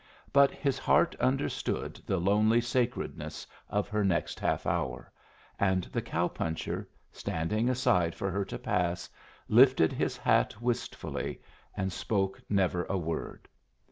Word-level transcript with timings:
But 0.33 0.49
his 0.49 0.79
heart 0.79 1.15
understood 1.19 2.01
the 2.07 2.17
lonely 2.17 2.59
sacredness 2.59 3.45
of 3.69 3.87
her 3.89 4.03
next 4.03 4.39
half 4.39 4.65
hour, 4.65 5.11
and 5.59 5.83
the 5.93 6.01
cow 6.01 6.27
puncher, 6.27 6.89
standing 7.11 7.69
aside 7.69 8.15
for 8.15 8.31
her 8.31 8.43
to 8.45 8.57
pass, 8.57 9.07
lifted 9.47 9.93
his 9.93 10.17
hat 10.17 10.59
wistfully 10.59 11.39
and 11.77 11.93
spoke 11.93 12.41
never 12.49 12.83
a 12.85 12.97
word. 12.97 13.47